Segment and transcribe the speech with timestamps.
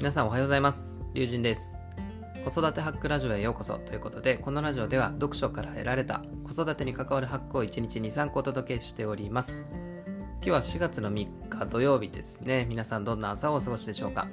[0.00, 0.96] 皆さんおはようございます。
[1.12, 1.78] 龍神です。
[2.42, 9.62] 子育てハックラジオへようこそということで、このラジオでは読書から得られた子育てに関わるハックを1日2、3個お届けしております。
[10.36, 12.64] 今日は4月の3日土曜日ですね。
[12.66, 14.26] 皆さんどんな朝をお過ごしでしょうか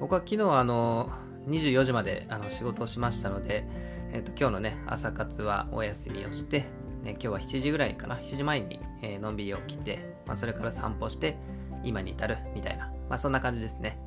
[0.00, 1.08] 僕は昨日あの
[1.46, 3.64] 24時まであの仕事をしましたので、
[4.12, 6.62] えっと今日のね朝活はお休みをして、
[7.04, 11.36] ね、今日は7時ぐらいかな7時前に、えーのんびり起きて、まあ、それから散歩して
[11.84, 14.00] 今に至るみたいな、まあ、そんな感じですね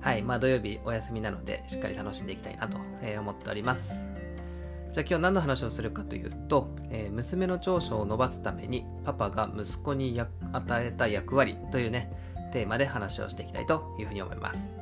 [0.00, 3.94] はいまあ土曜日お休みなのでしっかり楽しんでいきたいなと、えー思っております。
[4.92, 12.10] じゃあ今日何の話をするかというと、えー娘の長所を伸ばすためにパパが息子にや与えた役割というね
[12.52, 14.74] テーマで話をしていきたいというふうに思います。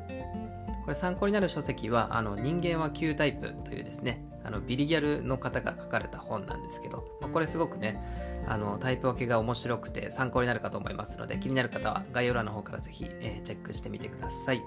[0.84, 8.00] これ参考になる書籍はあの人間は9タイプというですねあのビリギャルの方が書かれた本なんですけど、まあこれすごくね
[8.46, 14.62] あのタイプ分けが面白くて参考になるかと思いますので気になる方は概要欄の方からぜひ、えーチェックしてみてください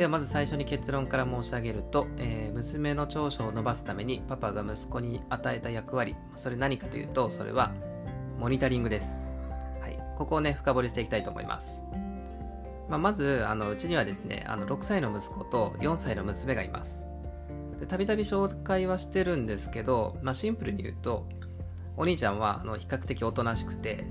[0.00, 7.72] ではまず最初に結論から申し上げると、えー娘の長所を伸ばすためにパパが息子に与えた役割それ何かというとそれは
[8.38, 9.26] モニタリングです、
[9.82, 11.82] はい、ここをね深掘りしていきたいと思います。
[12.88, 17.02] まあ、まずあのうちにはですねあの6歳の息子と4歳の娘がいます。
[17.78, 21.28] でたびたび紹介はしてるんですけど、まあ、シンプルに言うと
[21.98, 24.06] お兄ちゃんはあの比較的おとなしくて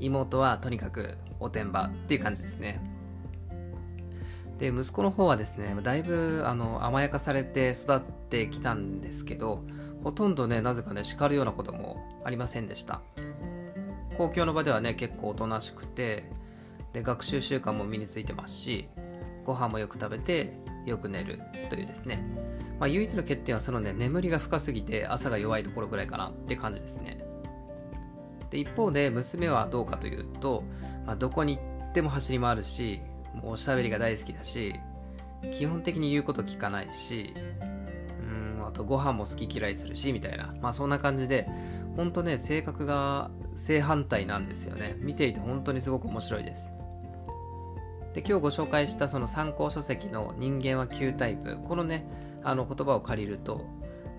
[0.00, 2.95] 妹はとにかくおてんばっていう感じですね。
[4.58, 9.62] で息子の方はですねだいぶあの甘やかされて育ってきたんですけど
[10.02, 13.02] ほとんどねなぜかね叱るようなこともありませんでした。
[14.16, 16.30] 公共の場ではね結構おとなしくて
[16.94, 18.88] で学習習慣も身についてますし
[19.44, 20.54] ご飯もよく食べて
[20.86, 22.24] よく寝るというですね、
[22.80, 27.24] まあ、唯一の欠点はそのね眠りが深すぎて朝が弱いところぐらいかなって感じですね。
[28.50, 30.62] で一方で娘はどうかというと、
[31.04, 33.00] まあ、どこに行っても走り回るし
[33.42, 34.74] もうおしゃべりが大好きだし
[35.52, 37.32] 基本的に言うこと聞かないし
[38.20, 40.52] うんあとご飯も好き嫌いするしみたいな。
[40.60, 41.48] まあそんな感じで
[41.96, 44.96] 本当ね性格が正反対なんですよね。
[44.98, 46.70] 見ていて本当にすごく面白いです。
[48.12, 52.06] で今日ご紹介したその参考書籍の「人間は9タイプ」このね
[52.42, 53.66] あの言葉を借りると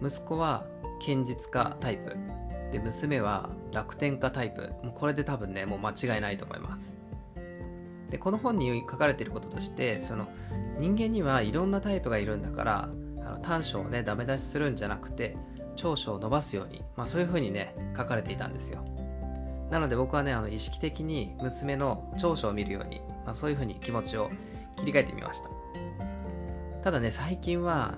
[0.04, 0.66] 息子は
[1.00, 2.16] 堅実家タイプ。
[2.72, 4.74] で娘は楽天家タイプ。
[4.84, 6.96] もうこれで多分ねもう間違いないと思います。
[8.10, 10.28] でこの本に書かれていることとしてその
[10.80, 12.90] 人間にはいろんなタイプがいるんだから
[13.26, 15.36] あの短所をねダメ出しするんじゃなくて
[15.76, 18.84] 長所を伸ばすように、まあ、そういうふうにね書かれていたんですよ。
[19.70, 24.30] なので僕はねあの意識的に娘の長所を見るように、まあ、そういうふうに気持ちを
[24.78, 25.50] 切り替えてみました。
[26.84, 27.96] ただね最近は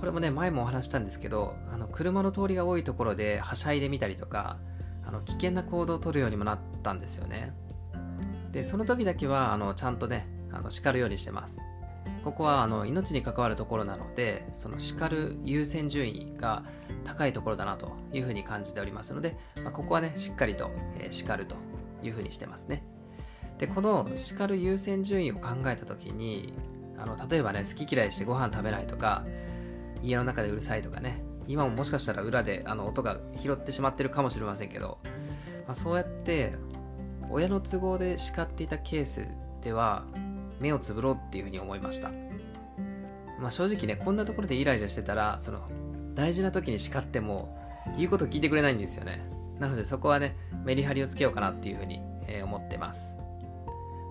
[0.00, 4.58] これもね前もお話したんですけどあの車の通りが多いところではしゃいでみたりとか
[5.06, 7.52] あの危険な行動を取るようにもなったんですよね。
[8.52, 11.58] でその時だけはあのちゃんとねあの叱るようにしてます。
[12.24, 16.62] ここはあの命に関わるところなのでその叱る優先順位が
[17.04, 20.70] 高いところだなというふうに感じておりますので、まあ、ここはねしっかりと、
[21.00, 21.56] えー叱ると
[22.02, 22.84] いうふうにしてますね。
[23.58, 26.54] でこの叱る優先順位を考えた時に
[26.98, 29.24] あの例えばね好き嫌いしてご飯食べないとか
[30.02, 34.98] 家の中でうるさいとかね今ももしかしたら裏であの音が拾ってしまってるかもしれませんけど、
[35.66, 36.54] まあ、そうやって
[37.32, 39.26] 親の都合で叱っていたケース
[39.62, 40.04] では
[40.60, 42.10] 目をつぶろうっていうふうに思いました、
[43.40, 45.60] まあ、正直ねこんなところでイライラしてたらその
[46.14, 47.58] 大事な時に叱っても
[47.96, 49.24] 言うこと聞いてくれないんですよね。
[49.58, 53.14] なのでそこはねメリハリをつけようかなっていうふうに、えー思ってます。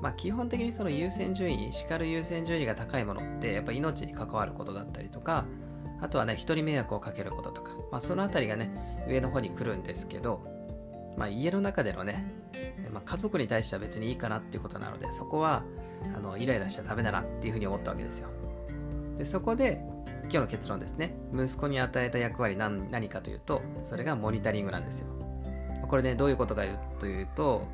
[0.02, 5.46] まあ基本的にその優先順位叱る優先順位が高いものってやっぱ命に関わることだったりとか
[6.02, 10.44] あとはね人に迷惑をかけることとか、まあ、そのあたりがね上の方に来るんですけど
[11.18, 12.32] まあ、家の中でのね、
[12.92, 15.64] まあ、家族に対しては別にいいかなっていうことなのでそこは
[16.16, 18.30] あのイライラしちゃダメだなっていうふうに思ったわけですよ。
[19.18, 19.82] でそこで
[20.24, 21.16] 今日の結論ですね。
[21.34, 25.08] 息子に与えた役割何何かというとそれがモニタリングなんですよ。
[25.88, 26.64] これねどういうことか
[27.00, 27.68] というと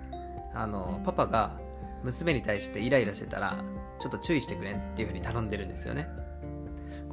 [0.54, 1.58] あのパパが
[2.04, 3.64] 娘に対してイライラしてたら
[4.00, 6.10] ちょっと注意してくれっていうふうに頼んでるんですよね。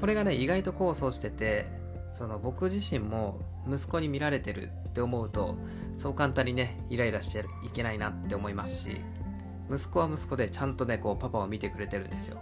[0.01, 1.67] これがね意外と功を奏してて
[2.15, 5.57] その僕自身も息子に見られてるって思うと
[5.97, 9.01] そう簡単にねイライラしちゃいけないなって思いますし
[9.69, 12.39] 息子は息子でちゃんとねこうパパを見てくれてるんですよ。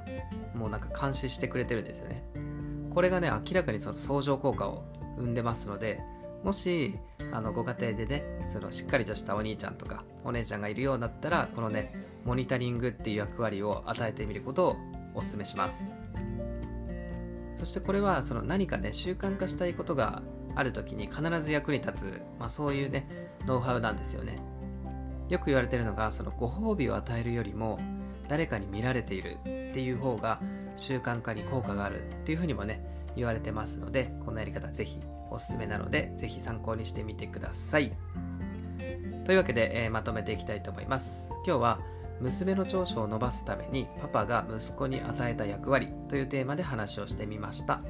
[0.54, 2.22] もうなんか監視してくれてるんですよね。
[2.92, 4.84] これがね明らかにその相乗効果を
[5.16, 6.00] 生んでますので
[6.44, 6.94] もし
[7.30, 11.94] あのご家庭でねそのしっかりとしたお兄ちゃんとかお姉ちゃんがいるようだったらこのね
[12.26, 14.76] モニタリングっていう役割を与えてみることを
[15.14, 15.90] お勧めします。
[17.62, 20.20] そしてこれはその何かね習慣化したいことが
[20.56, 23.06] ある時に必ず役に立つ、まあ、そういうね
[23.46, 24.36] ノウハウなんですよね。
[25.28, 27.78] よく言われてるのがそのご褒美を与えるよりも
[28.26, 30.40] 誰かに見られているっていう方が
[30.74, 34.98] 習慣化に効果があるっていうふうにもね言われてますのでこのやり方ぜひ
[35.30, 37.92] おすすめなのでぜひ参考にしてみてください。
[39.24, 41.28] というわけで、えー、まとめていきたいと思います。
[41.46, 41.78] 今日は
[42.22, 47.82] 娘の長所を伸ばすためにパパが息子に与えた役割というテーマで話をしてみました、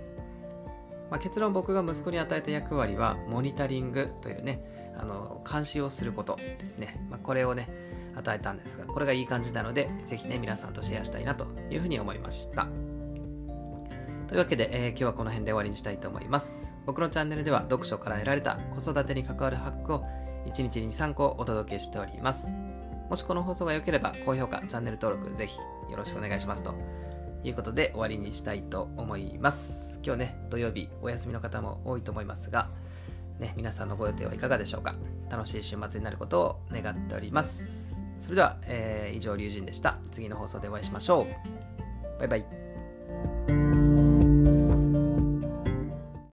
[1.11, 4.64] まあ、結論僕が息子に与えた役割はモニタリングというね
[4.96, 7.69] あの監視をすることですね、まあ、これをね
[8.17, 12.67] 与えたんですがこれがいい感じなのでぜひね皆さんとシェアしたいなというふうに思いました。
[14.29, 16.70] というわけで、えー、今日はこの辺で終わりにしたいと思います。
[16.87, 20.05] 僕のチャンネルでは読書から得られた子育てに関わるハックを
[20.46, 22.72] 1日に3個お届けしております。
[23.12, 26.73] もしこの放送が良ければ高評価、チャンネル登録ぜひよろしくお願いしますと
[27.44, 30.00] いうことで終わりにしたいと思います。
[30.03, 32.70] 今日ね、土曜日お休みの方も多いと思いますが、
[33.38, 34.94] ね、皆さんのご予定はいかがでしょうか？
[35.29, 37.94] 楽しい週末になることを願っております。
[38.19, 39.99] それでは、えー、以上、龍神でした。
[40.11, 41.26] 次の放送でお会いしましょ
[42.17, 42.19] う。
[42.19, 42.62] バイバイ。